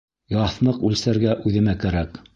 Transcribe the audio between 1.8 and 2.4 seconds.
кәрәк.